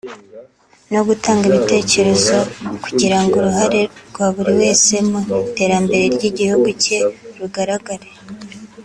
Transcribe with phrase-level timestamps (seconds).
[0.93, 2.37] no gutanga ibitekerezo
[2.83, 6.97] kugira ngo uruhare rwa buri wese mu iterambere ry’ igihugu cye
[7.37, 8.07] rugaragare